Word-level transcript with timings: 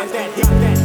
got 0.00 0.12
that, 0.12 0.36
got 0.36 0.60
that. 0.62 0.79